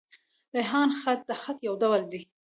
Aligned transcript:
ریحان 0.55 0.89
خط؛ 0.99 1.19
د 1.29 1.31
خط 1.41 1.57
يو 1.67 1.73
ډول 1.81 2.01
دﺉ. 2.11 2.23